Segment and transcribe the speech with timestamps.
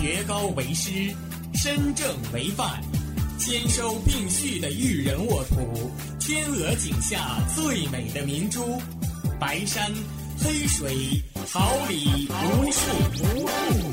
[0.00, 1.12] 学高为师，
[1.54, 2.80] 身正为范，
[3.36, 5.90] 兼收并蓄的育人沃土，
[6.20, 8.80] 天鹅颈下最美的明珠，
[9.40, 9.92] 白山
[10.38, 12.80] 黑水，桃李无数
[13.24, 13.90] 无数。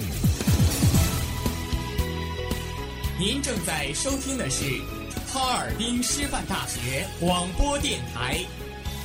[3.18, 4.64] 您正在收听的是
[5.34, 8.40] 哈尔滨师范大学广播电台，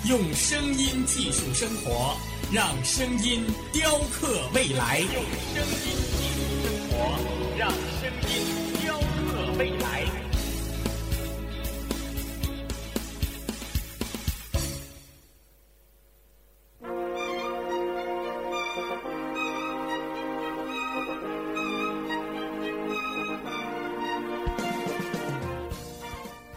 [0.07, 2.14] 用声音技术生活，
[2.53, 3.43] 让声音
[3.73, 4.98] 雕刻未来。
[4.98, 6.29] 声音
[9.61, 10.07] 未来。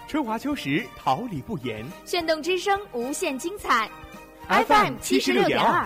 [0.08, 1.86] 春华秋实，桃李不言。
[2.06, 3.90] 炫动之声，无限精彩。
[4.48, 5.86] FM 七十六点二。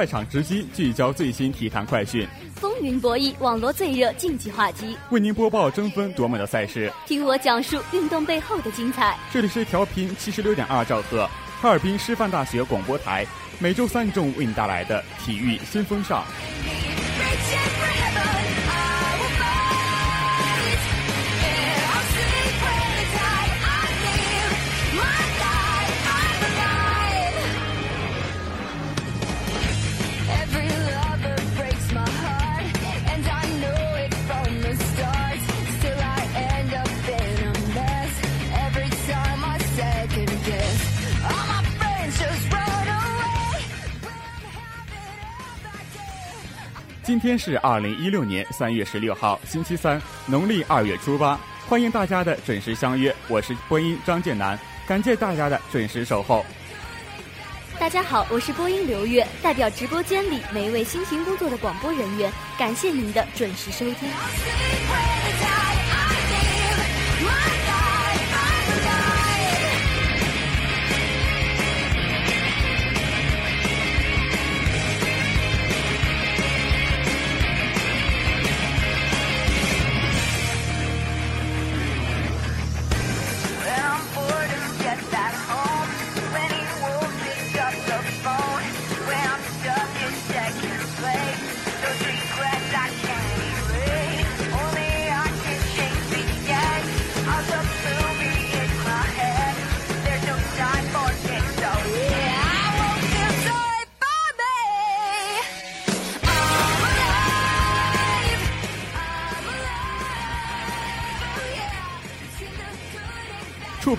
[0.00, 4.96] 赛场直击，聚焦最新体坛快讯，风云博弈，网络最热竞技话题。
[5.10, 6.90] 为您播报争分夺秒的赛事。
[7.04, 9.14] 听我讲述运动背后的精彩。
[9.30, 11.28] 这里是调频七十六点二兆赫，
[11.60, 13.26] 哈尔滨师范大学广播台，
[13.58, 16.24] 每周三中午为你带来的体育新风尚。
[47.10, 51.36] 今天是二零一六年三月十六号，星期三，农历二月初八。
[51.68, 54.56] 欢迎大家的准时相约，我是播音张建南，
[54.86, 56.46] 感谢大家的准时守候。
[57.80, 64.08] 大家好，我是播音刘月，代表直播间里每一位辛勤工作的广播人员，感谢您的准时收听。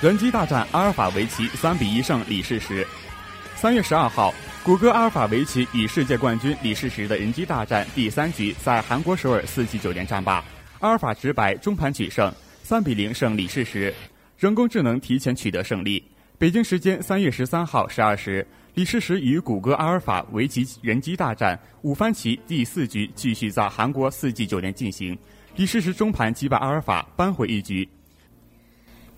[0.00, 2.86] 人机大战阿尔法围棋三比一胜李世石。
[3.56, 10.44] 三月十二号，谷歌阿尔法围棋与世界冠军李世石的人机大战第三局在韩国首尔四季酒店战罢，
[10.78, 13.92] 阿尔法直白中盘取胜，三比零胜李世石。
[14.38, 16.00] 人工智能提前取得胜利，
[16.38, 25.18] 北京时间三月十三号十二时，李世石与谷歌阿尔法围棋人机大战五番棋第四局继续在韩国四季酒店进行。
[25.56, 27.88] 李世石中盘击败阿尔法，扳回一局。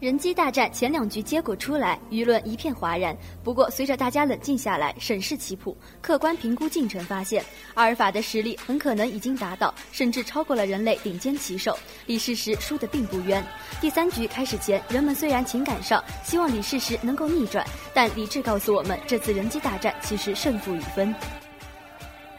[0.01, 3.15] 人机大战前两局结果出来，舆论一片哗然。
[3.45, 7.45] 不过，随着大家冷静下来，审视棋谱，客观评估进程，发现
[7.75, 11.79] 阿尔法的实力很可能已经达到，甚至超过了人类顶尖棋手。
[12.07, 13.45] 李世石输得并不冤。
[13.79, 17.63] 第三局开始前，人们虽然情感上希望李世石能够逆转，
[17.93, 21.15] 但理智告诉我们，这次人机大战其实胜负已分。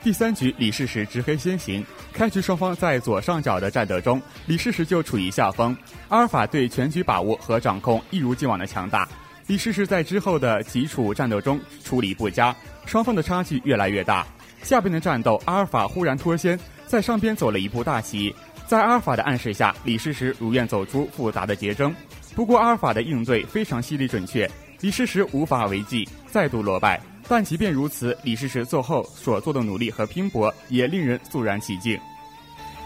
[0.04, 1.86] 第三局，李世石执黑先行。
[2.12, 5.78] 开局双方在左上角的战斗中，李世石就处于下风。
[6.10, 9.08] 阿尔法对全局把握和掌控一如既往的强大。
[9.46, 12.56] 李世石在之后的基础战斗中处理不佳，
[12.88, 14.26] 双方的差距越来越大。
[14.64, 18.34] 下边的战斗，阿尔法忽然脱先，在上边走了一步大棋。
[18.66, 21.94] 在阿尔法的暗示下，李世石如愿走出复杂的结争。
[22.34, 24.50] 不过阿尔法的应对非常犀利准确，
[24.80, 27.00] 李世石无法为继，再度落败。
[27.32, 31.98] 但即便如此，李世石做后所做的努力和拼搏也令人肃然起敬。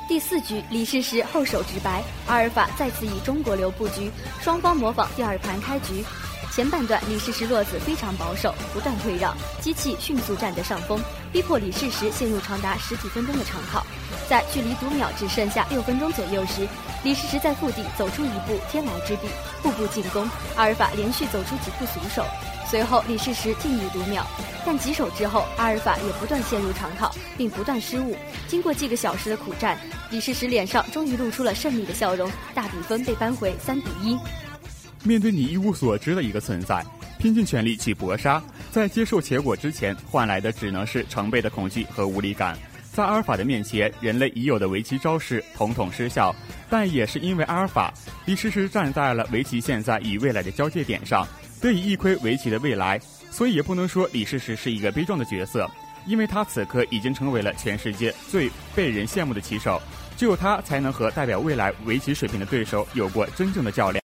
[0.08, 6.06] 第四局，李世石后手直白，阿尔法再次以中国流布局，双方模仿第二盘开局。
[6.52, 11.02] 前半段，李世石落子非常保守，不断退让，机器迅速占得上风，
[11.32, 13.84] 逼迫李世石陷入长达十几分钟的长考。
[14.30, 16.68] 在距离读秒只剩下六分钟左右时，
[17.04, 19.28] 李世石在腹地走出一步天来之笔，
[19.64, 22.24] 步步进攻，阿尔法连续走出几步俗手。
[22.70, 24.26] 随后，李世石进入读秒，
[24.66, 28.18] 但几手之后，阿尔法也不断陷入长考，并不断失误。
[28.48, 29.78] 经过几个小时的苦战，
[30.10, 34.18] 李世石脸上终于露出了胜利的笑容，大比分被扳回三比一。
[35.04, 36.84] 面对你一无所知的一个存在，
[37.20, 38.42] 拼尽全力去搏杀，
[38.72, 42.58] 在接受结果之前，换来的只能是成倍的恐惧和无力感。
[42.92, 46.34] 在阿尔法的面前，人类已有的围棋招式统统失效，
[46.70, 47.94] 但也是因为阿尔法，
[48.26, 51.28] 李世石站在了围棋现在与未来的交界点上。
[51.62, 53.00] 得以一窥围棋的未来，
[53.32, 55.70] 所以也不能说李世石是一个悲壮的角色，
[56.06, 59.82] 因为他此刻已经成为了全世界最被人羡慕的棋手，
[60.16, 64.05] 只有他才能和代表未来围棋水平的对手有过真正的较量。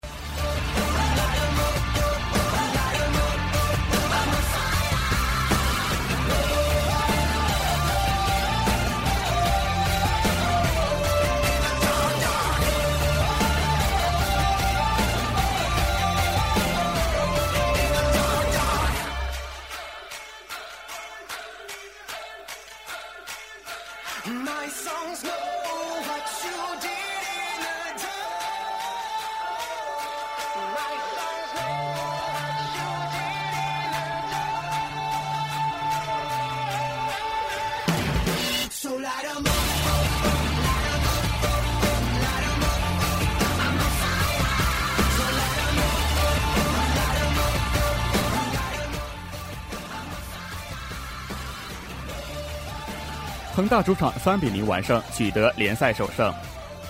[53.55, 56.33] 恒大主场三比零完胜，取得联赛首胜。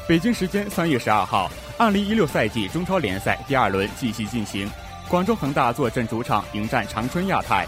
[0.07, 1.47] 北京时间三月十二号，
[1.77, 4.67] 二零一六赛季中超联赛第二轮继续进行，
[5.07, 7.67] 广州恒大坐镇主场迎战长春亚泰。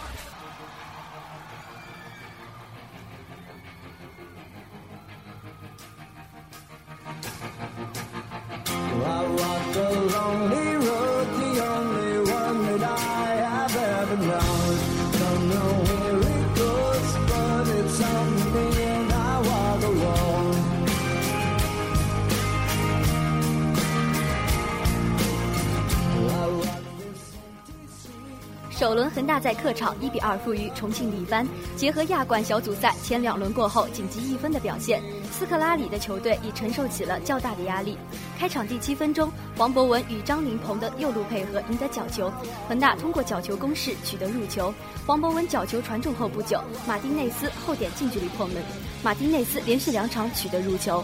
[28.77, 37.97] 首轮恒大在客场一比二负于重庆力帆，结合亚冠小组赛前两轮过后仅积一分的表现，斯科拉里的球队已承受起了较大的压力。
[38.37, 42.31] 开场第七分钟，王博文与张琳芃的右路配合赢得角球，
[42.69, 44.71] 恒大通过角球攻势取得入球。
[45.07, 48.57] 王博文角球传中后不久，马丁内斯后点近距离破门，
[49.01, 51.03] 马丁内斯连续两场取得入球。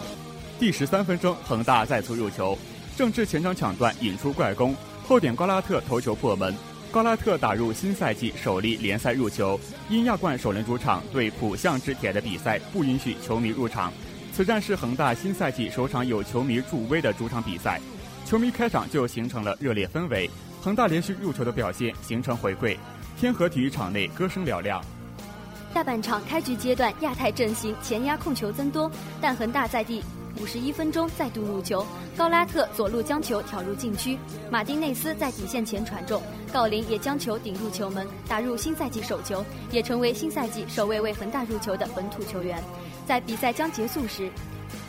[0.60, 2.56] 第十三分钟，恒大再次入球，
[2.96, 4.76] 郑智前场抢断引出怪攻，
[5.08, 6.54] 后点高拉特头球破门。
[6.94, 9.58] 高拉特打入新赛季首粒联赛入球。
[9.90, 13.92] 因亚冠首轮主场对浦项之铁的比赛不允许球迷入场，
[14.32, 17.80] 此战是恒大新赛季首场有球迷助威的主场比赛，
[18.24, 20.30] 球迷开场就形成了热烈氛围。
[20.62, 22.76] 恒大连续入球的表现形成回馈，
[23.18, 24.80] 天河体育场内歌声嘹亮。
[25.74, 28.88] 下半场开局阶段，亚太阵型前压控球增多，
[29.20, 30.00] 但恒大在第
[30.40, 31.84] 五十一分钟再度入球，
[32.16, 34.16] 高拉特左路将球挑入禁区，
[34.48, 36.22] 马丁内斯在底线前传中，
[36.54, 42.62] 郜林也将球顶入球门，打入新赛季首球，也成为新赛季首位为恒大入球的本土球员。
[43.04, 44.30] 在比赛将结束时，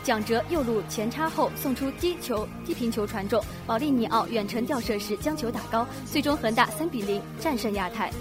[0.04, 8.12] 蒋哲右路前插后送出低球低平球传中，保利尼奥远程吊射时将球打高，最终恒大三比零战胜亚太。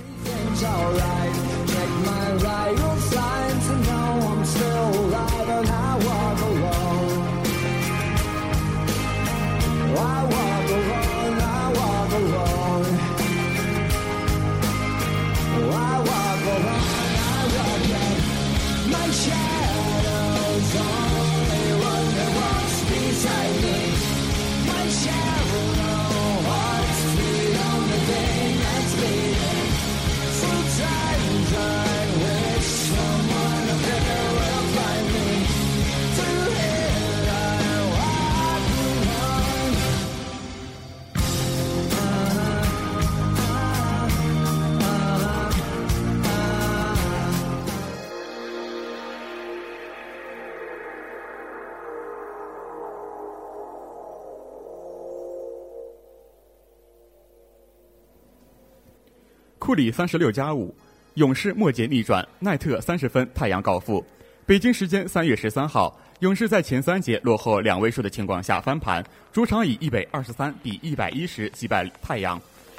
[59.64, 60.76] 库里三十六加五，
[61.14, 64.04] 勇士末节逆转，奈特三十分，太阳告负。
[64.44, 69.02] 北京时间三月十三号，勇士在前三节落后两位数的情况下翻盘，
[69.32, 72.38] 主场以一百二十三比一百一十击败太阳。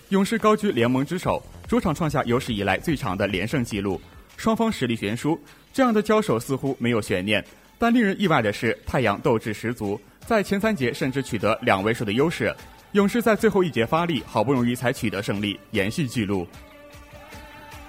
[0.09, 3.99] 勇士高居联盟之首，主场创下有史以来最长的连胜纪录。
[4.37, 5.41] 双方实力悬殊，
[5.73, 7.43] 这样的交手似乎没有悬念。
[7.79, 12.55] 但令人意外的是，太阳斗志十足，在前三节甚至取得两位数的优势。
[12.91, 16.47] 勇士在最后一节发力，好不容易才取得胜利，延续纪录。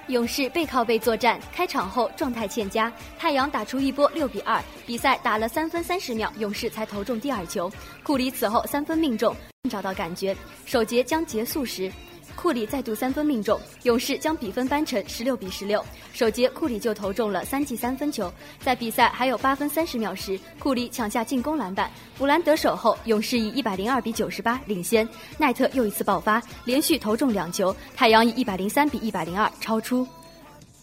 [0.07, 4.61] 勇士背靠背作战，开场后状态欠佳，太阳打出一波六比二。
[4.85, 7.69] 比赛打了三分三十秒，勇士才投中第二球。
[8.03, 9.35] 库里此后三分命中，
[9.69, 10.33] 找到感觉。
[10.65, 11.91] 首节将结束时，
[12.37, 15.83] 库里再度三分命中，勇士将比分扳成十六比十六。
[16.13, 18.31] 首节库里就投中了三记三分球。
[18.59, 25.05] 在比赛还有八分三十秒时，库里抢下进攻篮板，布兰得手后，勇士以一百零二比九十八领先。
[25.39, 30.07] 奈特又一次爆发，连续投中两球，太阳以一百零三比一百零二超出。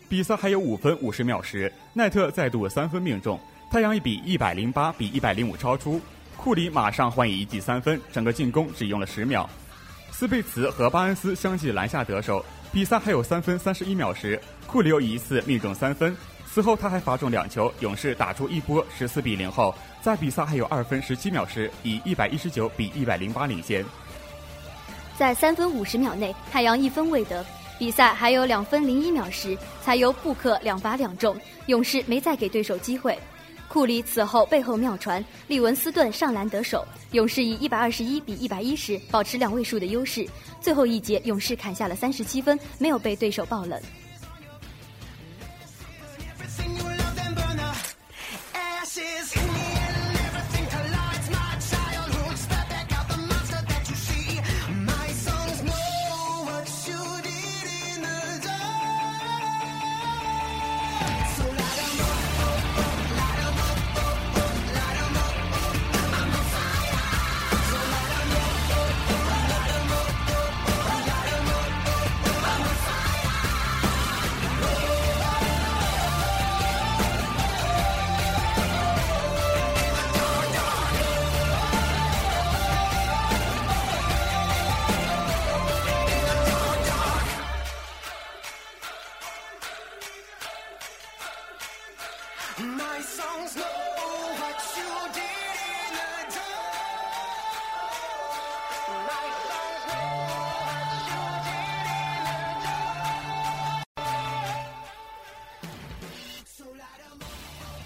[0.08, 3.38] 比赛还有五分五十秒时，奈特再度三分命中，
[3.70, 6.00] 太阳一比一百零八比一百零五超出。
[6.36, 9.48] 库里马上换一记三分，整个进攻只用了十秒。
[10.16, 12.44] 斯贝茨和巴恩斯相继篮下得手。
[12.72, 16.16] 比赛还有三分三十一秒时，库里又一次命中三分，
[16.46, 23.84] 此后他还罚中两球，勇士打出一波十四比零后，在比赛还有二分十七秒时，以一百一十九比一百零八领先。
[25.18, 27.44] 在三分五十秒内，太阳一分未得。
[27.76, 33.18] 比赛还有两分零一秒时，才由布克两罚两中，勇士没再给对手机会。
[33.74, 40.24] 库里此后背后妙传，利文斯顿上篮得手，勇士以一百二十一比一百一十保持两位数的优势。
[40.60, 43.82] 最后一节，勇士砍下了三十七分，没有被对手爆冷。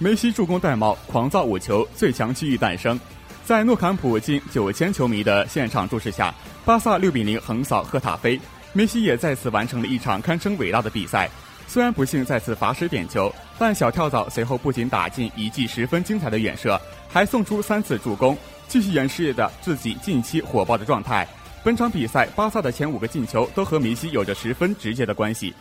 [0.09, 2.99] 梅西助攻戴帽，狂造五球，最强区域诞生。
[3.45, 6.35] 在诺坎普近九千球迷的现场注视下，
[6.65, 8.41] 巴萨六比零横扫赫塔菲。
[8.73, 11.29] 梅西也再次完成了一场堪称伟大的比赛。
[11.67, 18.35] 虽然不幸再次罚失点球，但小跳蚤随后不仅打进一记十分精彩的远射，还送出三次助攻，
[18.67, 21.29] 继续演示着自己近期火爆的状态。
[21.63, 25.53] 本场比赛，巴萨的前五个进球都和梅西有着十分直接的关系。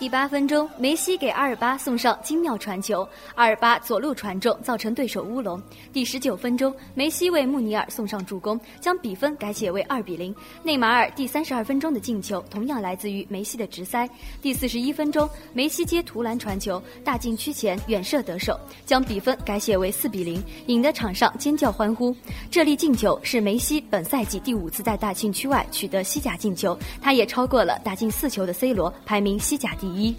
[0.00, 5.62] 第八分钟，梅西给阿尔巴送上精妙传球，阿尔巴左路传中，造成对手乌龙。
[5.92, 10.34] 第十九分钟，梅西为穆尼尔送上助攻，将比分改写为二比零。
[10.62, 14.08] 内马尔第三十二分钟的进球同样来自于梅西的直塞。
[14.40, 22.16] 第四十一分钟，梅西接图兰传球，大禁区前远射得手，将比分改写为四比零，引得场上尖叫欢呼。
[22.50, 30.14] 这粒进球是梅西本赛季第五次在大禁区外取得西甲进球，他也超过了打进四球的 C 罗，排名西甲第一。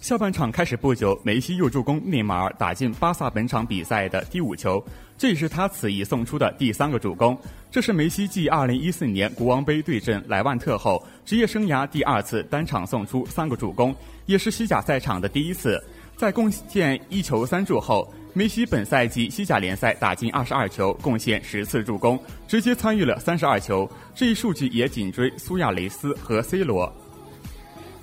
[0.00, 4.82] 下半场开始不久，梅西又助攻内马尔打进巴萨本场比赛的第五球，
[5.18, 7.36] 这也是他此役送出的第三个助攻。
[7.70, 13.94] 这是梅西继2014年国王杯对阵莱万特后，职业生涯第二次单场送出三个助攻，
[14.24, 15.82] 也是西甲赛场的第一次。
[16.16, 23.90] 在贡献一球三助后，梅西本赛季西甲联赛打进22球，贡献十次助攻，直接参与了32球。
[24.14, 26.90] 这一数据也紧追苏亚雷斯和 C 罗。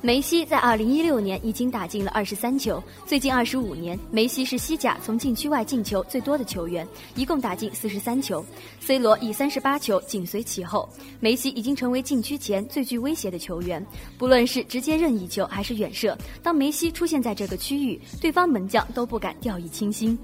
[0.06, 8.46] 梅西在2016年已经打进了23球，最近25年，梅西是西甲从禁区外进球最多的球员，一共打进43球
[8.80, 10.88] ，C 罗以38球紧随其后。
[11.20, 13.84] 梅西已经成为禁区前最具威胁的球员，
[14.16, 20.16] 不论是直接任意球还是远射，当梅西出现在这个区域，对方门将都不敢掉以轻心。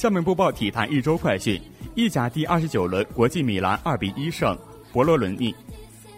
[0.00, 1.60] 下面播报体坛一周快讯：
[2.00, 4.56] 意甲第二十九轮，国际米兰二比一胜
[4.90, 5.54] 博罗伦尼。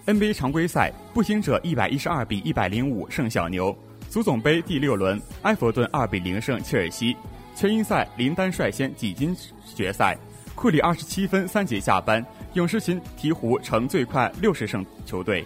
[0.07, 3.77] ；NBA 常规赛，步行者一百一十二比一百零五胜小牛；
[4.09, 7.17] 足总杯第六轮，埃弗顿二比零胜切尔西；
[7.57, 9.37] 全英赛，林丹率先挤进
[9.75, 10.17] 决赛，
[10.55, 15.45] 库里二十七分三节下班，勇士群鹈鹕成最快六十胜球队。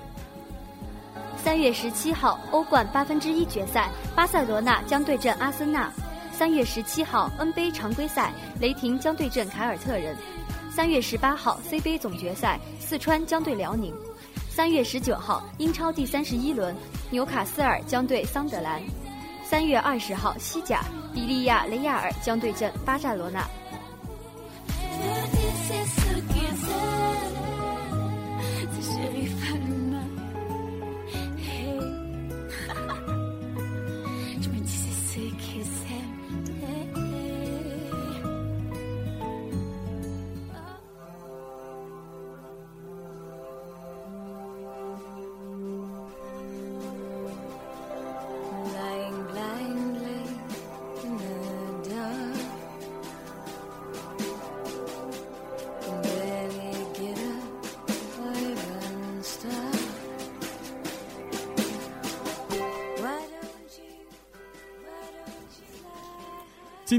[1.39, 5.91] 三月十七号，欧冠八分之一决赛，巴塞罗那将对阵阿森纳；
[6.39, 10.15] 三月十七号，NBA 常规赛，雷霆将对阵凯尔特人；
[10.71, 13.91] 三月十八号，CBA 总决赛，四川将对辽宁；
[14.51, 16.77] 三月十九号，英超第三十一轮，
[17.09, 18.83] 纽卡斯尔将对桑德兰；
[19.43, 20.83] 三月二十号，西甲，
[21.15, 23.43] 比利亚雷亚尔将对阵巴塞罗那。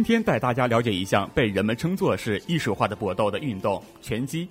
[0.08, 4.48] 今天带大家了解一项被人们称作是艺术化的搏斗的运动——拳击。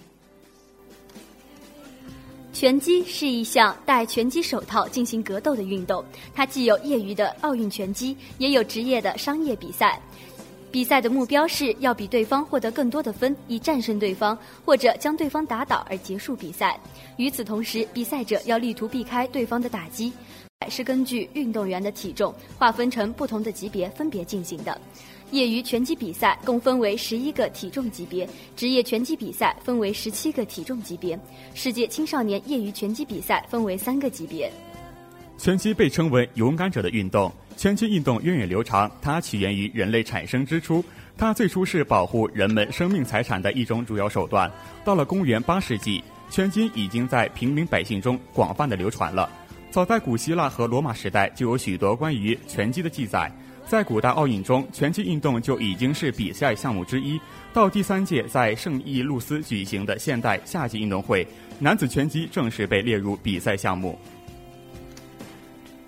[2.53, 9.99] 拳击是一项戴拳击手套进行格斗的运动，它既有业余的奥运拳击，也有职业的商业比赛。
[10.71, 16.79] 比赛的目标是要比对方获得更多的分，以战胜对方，或者将对方打倒而结束比赛。
[17.17, 20.13] 与此同时，比赛者要力图避开对方的打击。
[20.69, 24.81] 是根据运动员的体重划分成不同的级别分别进行的。
[25.33, 31.19] 业余拳击比赛共分为十一个体重级别，职业拳击比赛分为十七个体重级别，
[31.55, 34.51] 世界青少年业余拳击比赛分为三个级别。
[35.37, 37.31] 拳击被称为勇敢者的运动。
[37.57, 40.85] 拳击运动源远流长，它起源于人类产生之初。
[41.17, 44.51] 它最初是保护人们生命财产的一种主要手段。
[44.85, 49.29] 到了公元八世纪，拳击已经在平民百姓中广泛的流传了。
[49.71, 53.31] 早在古希腊和罗马时代就有许多关于拳击的记载。
[53.67, 57.21] 在古代奥运中，拳击运动就已经是比赛项目之一。
[57.53, 61.27] 到第三届在圣伊路斯举行的现代夏季运动会，
[61.59, 63.99] 男子拳击正式被列入比赛项目。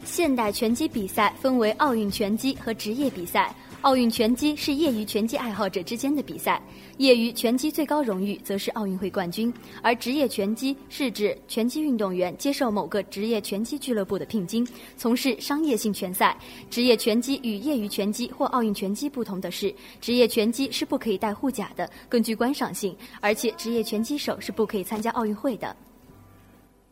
[0.05, 3.55] 现代拳击比赛分为奥运拳击和职业比赛。
[3.83, 6.61] 奥运拳击是业余拳击爱好者之间的比赛，
[6.97, 16.37] 业余拳击最高荣誉则是奥运会冠军，而职业拳击是指拳击运动员接受某个职业拳击俱乐部的聘金，从事商业性拳赛。
[16.69, 25.75] 职业拳击与业余拳击或奥运拳击不同的是，职业拳击是不可以戴护甲的，更具观赏性，而且职业拳击手是不可以参加奥运会的。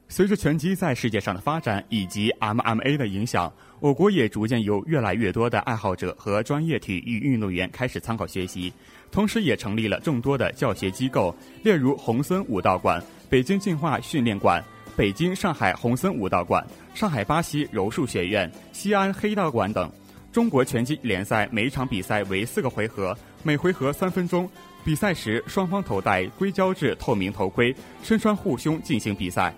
[0.09, 8.73] 随着拳击在世界上的发展以及 MMA 的影响，我国也逐渐有越来越多的爱好者和专业体育运动员开始参考学习，
[9.11, 14.63] 同时也成立了众多的教学机构，例如洪森武道馆、北京进化训练馆、
[14.97, 16.65] 北京、上海洪森武道馆、
[16.95, 19.91] 上海巴西柔术学院、西安黑道馆等。
[20.33, 24.49] 中国拳击联赛每场比赛为四个回合，每回合三分钟。
[24.85, 29.53] 比赛时，双方头戴硅胶制透明头盔，身穿护胸进行比赛。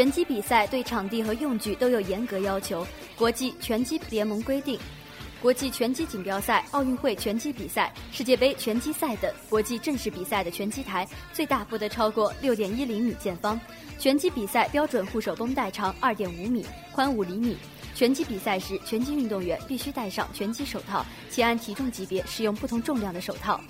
[0.00, 2.86] 拳击比赛对场地和用具都有严格要求。
[3.18, 4.80] 国际拳击联盟规定，
[5.42, 13.60] 国际拳击锦标赛、奥运会拳击比赛、世界杯拳击赛等国际正式比赛的拳击台最大不得超过六点一厘米见方。
[13.98, 17.58] 拳击比赛标准护手绷带长二点五米，宽五厘米。
[17.94, 23.60] 拳击比赛时，拳击运动员必须戴上拳击手套，且按体重级别使用不同重量的手套。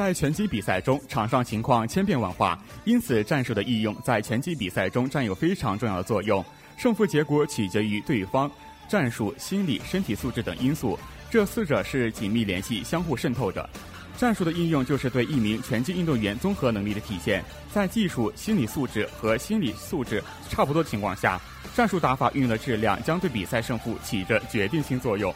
[0.00, 6.42] 在拳击比赛中，场上情况千变万化，因此战术的应用在拳击比赛中占有非常重要的作用。
[6.78, 8.50] 胜负结果取决于对方
[8.88, 10.98] 战术、心理、身体素质等因素，
[11.30, 13.68] 这四者是紧密联系、相互渗透的。
[14.16, 21.38] 战术的应用就是对一名拳击运动员综合能力的体现，在技术、心理素质和心理素质差不多情况下，
[21.76, 25.30] 战术打法运用的质量将对比赛胜负起着决定性作用。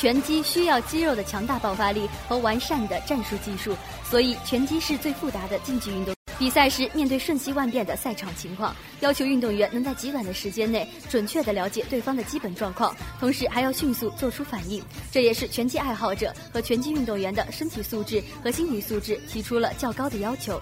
[0.00, 6.14] 拳击需要肌肉的强大爆发力和完善的战术技术，所以拳击是最复杂的竞技运动。
[6.38, 14.82] 比赛时，面对瞬息万变的赛场情况，要求运动员能在极短的时间内准确地了解对方的基本状况，同时还要迅速做出反应。
[15.12, 20.58] 这也是拳击爱好者和拳击运动员的身体素质和心理素质提出了较高的要求。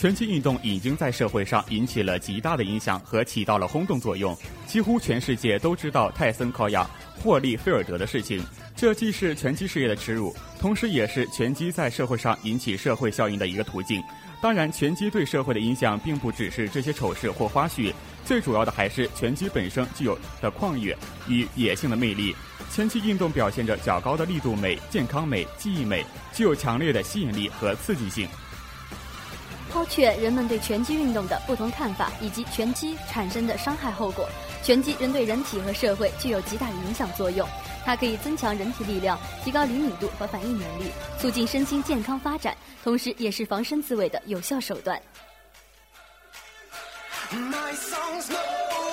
[0.00, 4.34] 拳击运动已经在社会上引起了极大的影响和起到了轰动作用，
[4.66, 8.42] 几乎全世界都知道泰森·考亚、霍利菲尔德的事情。
[8.74, 14.02] 这既是拳击事业的耻辱，同时也是拳击在社会上引起社会效应的一个途径。
[14.40, 17.92] 当然，拳击对社会的影响并不只是这些丑事或花絮，
[18.24, 20.96] 最主要的还是拳击本身具有的旷野
[21.28, 22.34] 与野性的魅力。
[22.70, 28.26] 拳击运动表现着较高的力度美、健康美、记忆美，具有强烈的吸引力和刺激性。
[29.70, 34.28] 抛却人们对拳击运动的不同看法，以及拳击产生的伤害后果，
[34.62, 37.48] 拳击仍对人体和社会具有极大影响作用。
[37.84, 42.54] 它可以增强人体力量，提高灵敏度和反应能力，促进身心健康发展，
[42.84, 45.00] 同时也是防身自卫的有效手段。
[47.30, 48.89] My songs know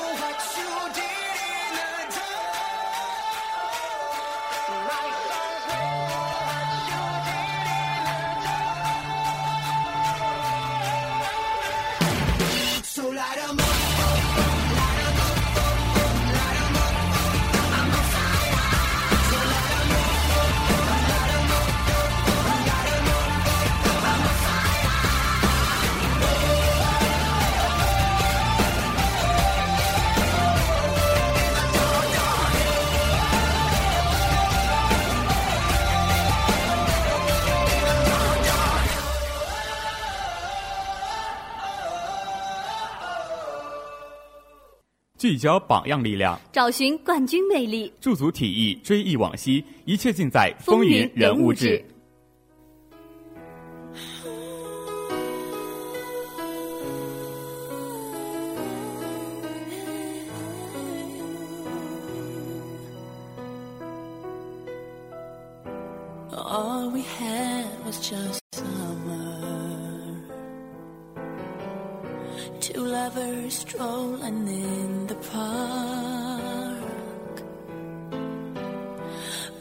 [45.18, 46.40] 聚焦榜样力量。
[46.52, 47.92] 找寻冠军魅力。
[48.00, 51.84] 驻足体育追忆往昔一切尽在风云人物志。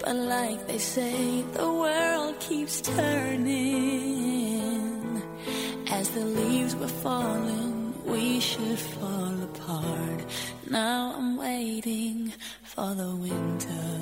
[0.07, 3.61] But like they say, the world keeps turning.
[5.90, 10.25] As the leaves were falling, we should fall apart.
[10.71, 13.97] Now I'm waiting for the winter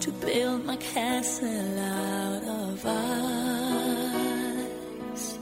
[0.00, 2.86] to build my castle out of
[5.12, 5.38] ice.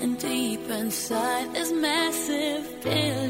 [0.00, 3.29] And deep inside this massive building,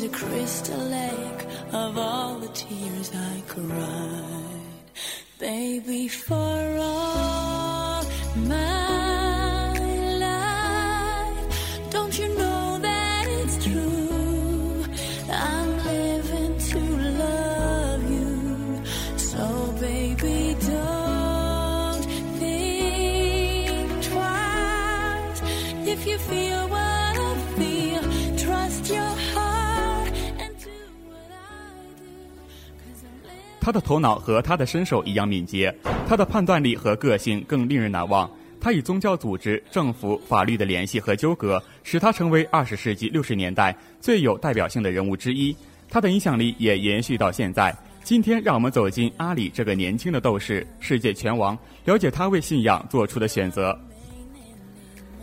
[0.00, 4.92] there's a crystal lake of all the tears I cried.
[5.38, 8.04] Baby, for all
[8.36, 8.77] my
[33.68, 35.70] 他的头脑和他的身手一样敏捷，
[36.08, 38.26] 他的判断力和个性更令人难忘。
[38.58, 45.54] 他与宗教组织、政府、法律的联系和纠葛，使他成为二十世纪六十年代最有代表性的人物之一。
[45.86, 47.76] 他的影响力也延续到现在。
[48.02, 51.54] 今天，让我们走进阿里这个年轻的斗士、世界拳王，
[51.84, 53.78] 了解他为信仰做出的选择。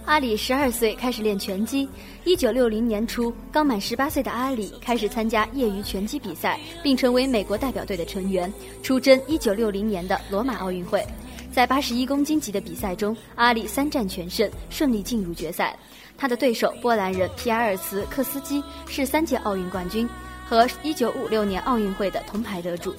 [0.05, 1.89] 阿里十二岁开始练拳击，
[2.25, 8.51] 一九六零年初，刚满十八岁的阿里开始参加业余拳击比赛，并成为美国代表队的成员，
[8.83, 11.03] 出征一九六零年的罗马奥运会。
[11.51, 15.75] 在八十一公斤级的比赛中，阿里三战全胜，顺利进入决赛。
[16.17, 20.07] 他的对手波兰人皮埃尔茨克斯基是三届奥运冠军
[20.47, 22.93] 和一九五六年奥运会的铜牌得主。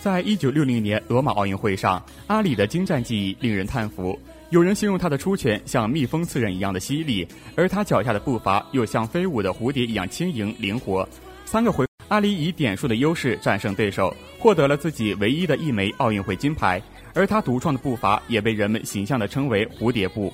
[0.00, 4.16] 在一九六零年罗马奥运会上，阿里的精湛技艺令人叹服。
[4.50, 11.08] 有人形容他的出拳像蜜蜂刺人一样的犀利，而他脚下的步伐又像飞舞的蝴蝶一样轻盈灵活。
[11.44, 16.82] 三个回，阿里以点数的优势战胜对手，获得了自己唯一的一枚奥运会金牌。
[17.14, 20.32] 而他独创的步伐也被人们形象地称为“蝴蝶步”。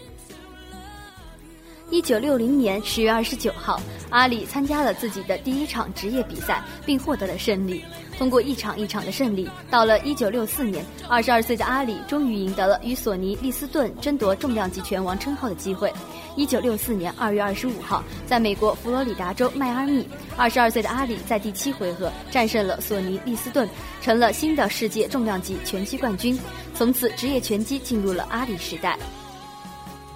[1.90, 7.82] 一九六零年十月二十九号，阿里参加了自己的第一场职业比赛，并获得了胜利。
[8.18, 15.92] 通过一场一场的胜利，到了一九六四年，二十二岁的阿里终于赢得了与索尼·利斯顿争夺重量级拳王称号的机会。
[16.34, 23.68] 一九六四年二月二十五号，在美国佛罗里达州迈阿密，二十二岁的阿里在第七回合战胜了索尼·利斯顿，
[24.02, 26.38] 成了新的世界重量级拳击冠军。
[26.74, 28.98] 从此，职业拳击进入了阿里时代。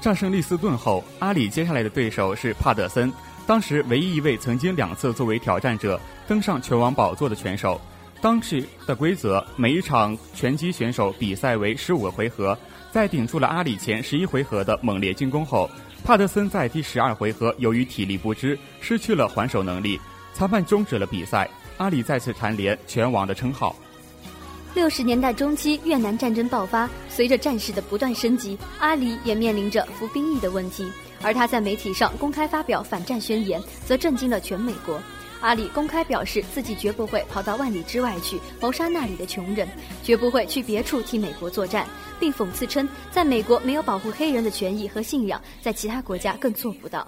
[0.01, 3.13] 战胜利斯顿后，阿里接下来的对手是帕德森，
[3.47, 7.81] 当时唯一一位曾经两次作为挑战者登上拳王宝座的拳手。
[8.23, 12.57] 当时的规则，每一场拳击选手比赛为十五个回合。
[12.93, 15.71] 在顶住了阿里前十一回合的猛烈进攻后，
[16.05, 19.99] 帕德森在第十二回合由于体力不支，失去了还手能力，
[20.35, 21.49] 裁判终止了比赛。
[21.79, 23.75] 阿里再次蝉联拳王的称号。
[24.75, 30.91] 六十年代中期，越南战争爆发，随着战事的不断升级，阿里也面临着服兵役的问题。
[31.23, 35.01] 而他在媒体上公开发表反战宣言，则震惊了全美国。
[35.41, 39.67] 阿里公开表示自己绝不会跑到万里之外去谋杀那里的穷人，
[40.03, 41.87] 绝不会去别处替美国作战，
[42.19, 47.07] 并讽刺称，在美国没有保护黑人的权益和信仰，在其他国家更做不到。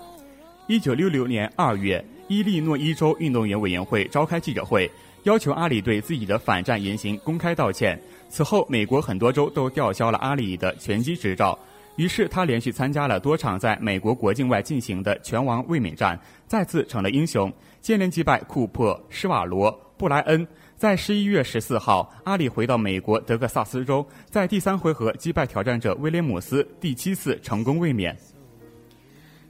[0.67, 4.91] 一九六六年二月，伊利诺伊州运动员委员会召开记者会。
[5.25, 7.97] 要求阿里对自己的反战言行公开道歉。
[8.29, 11.57] 此后，美国很多州都吊销了阿里的拳击执照，
[11.97, 20.47] 于是他连续参加了多场在美国国境外进行的拳王卫冕战，再次成了英雄，接连击败库珀、施瓦罗、布莱恩。
[20.75, 28.17] 在十一月十四号，阿里回到美国德克萨斯州，在第三回合击败挑战者威廉姆斯，第七次成功卫冕。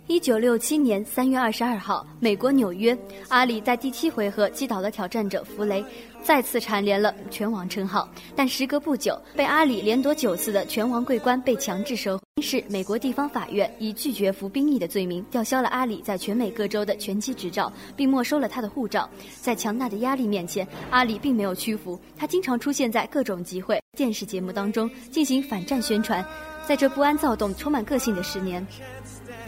[0.09, 2.95] 一九六七年三月二十二号，美国纽约，
[3.29, 5.83] 阿里在第七回合击倒了挑战者弗雷，
[6.23, 8.07] 再次蝉联了拳王称号。
[8.37, 12.21] 但时隔不久，被阿里连夺九次的拳王桂冠被强制收。
[12.43, 19.09] 是美国地方法院以拒绝服兵役的罪名，吊销了阿里在全美各州的拳击执照，并没收了他的护照。
[19.41, 26.25] 在强大的压力面前，阿里并没有屈服，他经常出现在各种集会、电视节目当中进行反战宣传。
[26.67, 28.67] 在这不安、躁动、充满个性的十年。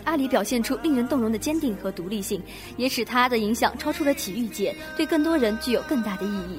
[0.05, 2.43] 阿里表现出令人动容的坚定和独立性，
[2.77, 6.59] 也使他的影响超出了体育界，对更多人具有更大的意义。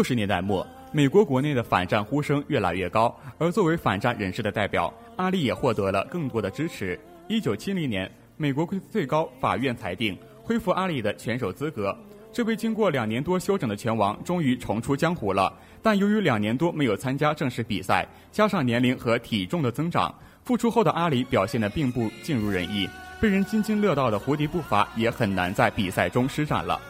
[0.00, 6.98] 六十年代末，美国国内的反战呼声越来越高，而作为反战人士的代表，阿里也获得了更多的支持。
[7.28, 11.94] 一九七零年，美国最高法院裁定恢复阿里的拳手资格。
[12.32, 22.88] 这位经过两年多休整的拳王终于重出江湖了，但由于两年多没有参加正式比赛，加上年龄和体重的增长，复出后的阿里表现得并不尽如人意，
[23.20, 26.80] 被人津津乐道的蝴蝶步伐也很难在比赛中施展了。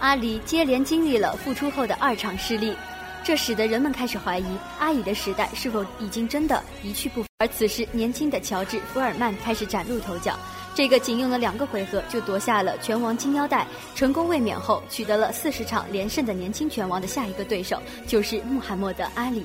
[0.00, 2.74] 阿里接连经历了复出后的二场失利，
[3.22, 4.46] 这使得人们开始怀疑
[4.78, 7.28] 阿里的时代是否已经真的一去不复。
[7.38, 10.34] 而此时，年轻的乔治·福尔曼开始崭露头角。
[10.74, 19.44] 这个仅用了两个回合就夺下了拳王金腰带，成功卫冕后取得了四十场连胜的年轻拳王的下一个对手就是穆罕默德·阿里。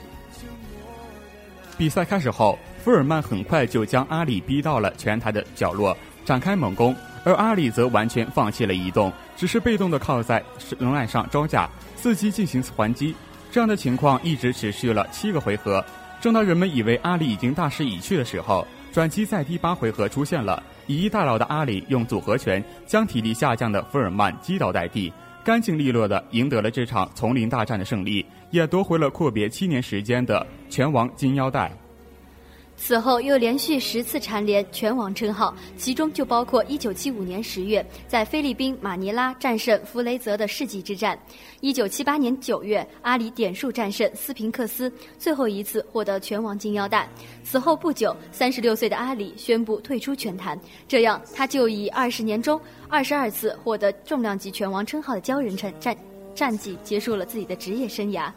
[1.77, 10.41] 比赛开始后，福尔曼很快就将阿里逼到了拳台的角落，展开猛攻，而阿里则完全放弃了移动，只是被动的靠在
[10.79, 11.69] 龙岸上招架，
[12.01, 13.13] 伺机进行还击。
[13.51, 15.83] 这样的情况一直持续了七个回合。
[16.21, 20.61] 正当人们以为阿里已经大势已去的时候，转机在第八回合出现了。
[20.87, 25.11] 以一大佬的阿里用组合拳将体力下降的福尔曼击倒在地，
[25.43, 31.71] 干净利落的赢得了这场丛林大战的胜利，也夺回了阔别七年时间的拳王金腰带。
[32.77, 41.17] 此后又连续十次蝉联拳王称号，其中就包括1975年10月在菲律宾马尼拉战胜弗雷泽的世纪之战
[41.61, 47.09] ，1978年9月阿里点数战胜斯平克斯，最后一次获得拳王金腰带。
[47.43, 52.59] 此后不久，36岁的阿里宣布退出拳坛，这样他就以20年中
[52.91, 55.97] 22次获得重量级拳王称号的骄人战战
[56.35, 58.29] 战绩结束了自己的职业生涯。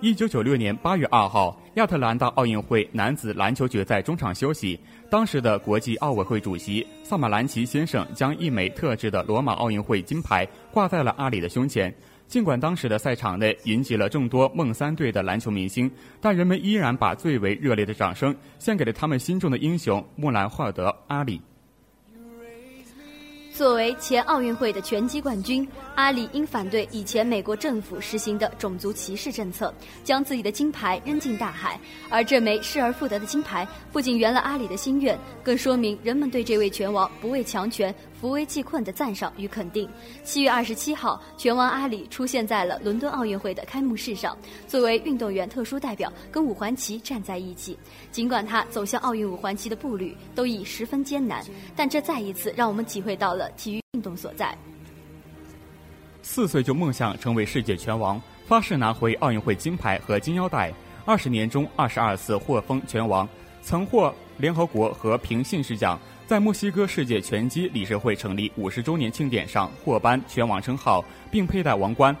[0.00, 11.92] 一九九六年八月二号，亚特兰大奥运会男子篮球决赛中场休息，当时的国际奥委会主席萨马兰奇先生将一枚特制的罗马奥运会金牌挂在了阿里的胸前。
[12.26, 21.40] 尽管当时的赛场内云集了众多梦三队的篮球明星，但人们依然把最为热烈的掌声献给了他们心中的英雄穆兰霍尔德·阿里。
[23.62, 29.72] 作为前奥运会的拳击冠军，阿里因反对以前美国政府实行的种族歧视政策，
[30.02, 31.78] 将自己的金牌扔进大海。
[32.10, 39.90] 而这枚失而复得的金牌，不仅圆了阿里的心愿，更说明人们对这位拳王不畏强权、扶危济困的赞赏与肯定。
[40.22, 47.76] 七月二十七号，拳王阿里出现在了伦敦奥运会的开幕式上，作为运动员特殊代表，跟五环旗站在一起。
[48.12, 54.56] 尽管他走向奥运五环旗的步履都已十分艰难，但这再一次让我们体会到了体育运动所在。
[56.22, 60.72] 四岁就梦想成为世界拳王，发誓拿回奥运会金牌和金腰带。
[61.04, 63.28] 二十年中二十二次获封拳王，
[63.62, 65.98] 曾获联合国和平信使奖。
[66.32, 72.16] 在墨西哥世界拳击理事会成立五十周年庆典上获颁拳王称号，并佩戴王冠，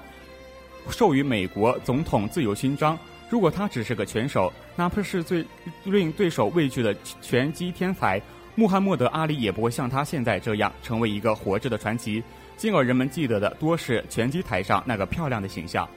[0.90, 2.98] 授予美国总统自由勋章。
[3.30, 5.42] 如果他只是个拳手，哪怕是最
[5.84, 8.20] 令对手畏惧的拳击天才
[8.54, 12.22] 穆罕默德·阿里，也不会像他现在这样成为一个活着的传奇。
[12.58, 15.88] 进而人们记得的多是拳击台上那个漂亮的形象。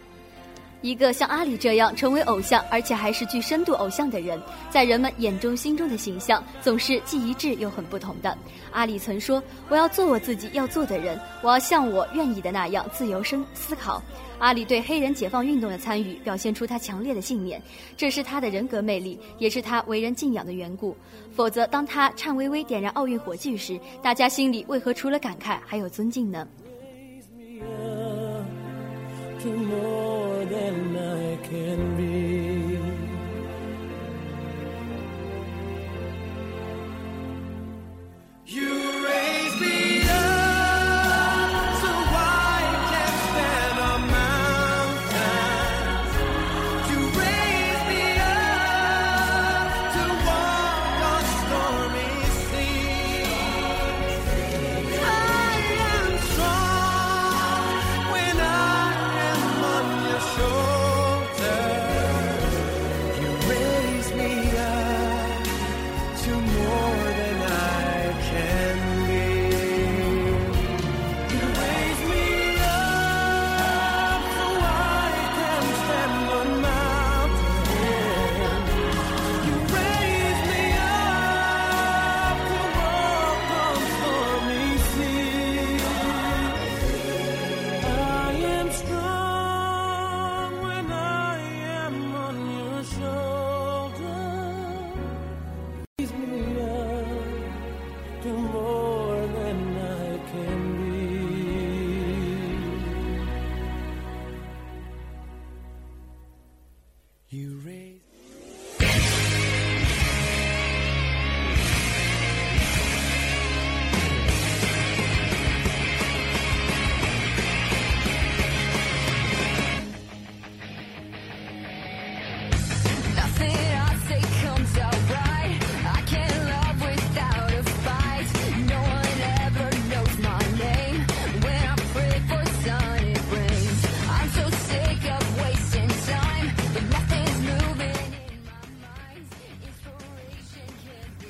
[0.85, 8.37] 一个像阿里这样成为偶像，而且还是具深度偶像的人，在人们眼中、心中的形象总是既一致又很不同的。
[8.71, 13.99] 阿里曾说：“我要做我自己要做的人，我要像我愿意的那样自由生思考。”
[14.37, 17.59] 阿里对黑人解放运动的参与，表现出他强烈的信念，
[17.97, 20.95] 这是他的人格魅力，也是他为人敬仰的缘故。
[21.33, 26.47] 否则，当他颤巍巍点燃奥运火炬时，大家心里为何除了感慨还有尊敬呢？
[30.49, 32.79] Than I can be.
[38.45, 39.44] You raise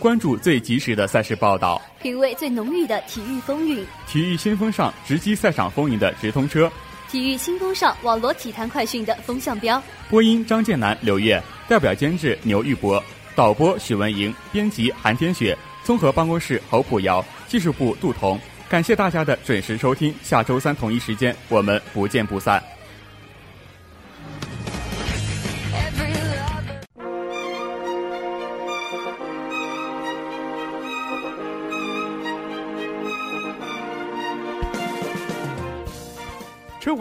[0.05, 6.71] 关注最及时的赛事报道，品味最浓郁的体育风韵，体育新风尚直击赛场风云的直通车。
[7.09, 9.81] 体育新风尚网罗体坛快讯的风向标。
[10.07, 13.03] 播音张建南、刘烨，代表监制牛玉博。
[13.33, 18.39] 导播许文莹，编辑韩天雪，综合办公室侯普瑶，技术部杜彤。
[18.69, 22.61] 感谢大家的准时收听，下周三同一时间我们不见不散。